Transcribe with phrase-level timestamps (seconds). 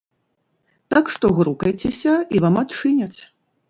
[0.95, 3.17] Так што грукайцеся, і вам адчыняць.